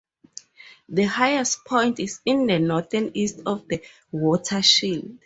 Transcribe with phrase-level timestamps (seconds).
[0.89, 5.19] The highest point is in the northeast of the watershed.